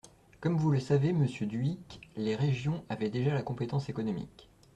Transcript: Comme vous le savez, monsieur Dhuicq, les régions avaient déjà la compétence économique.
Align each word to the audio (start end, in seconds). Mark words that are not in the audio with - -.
Comme 0.39 0.57
vous 0.57 0.71
le 0.71 0.79
savez, 0.79 1.13
monsieur 1.13 1.45
Dhuicq, 1.45 2.01
les 2.15 2.35
régions 2.35 2.83
avaient 2.89 3.11
déjà 3.11 3.35
la 3.35 3.43
compétence 3.43 3.87
économique. 3.87 4.49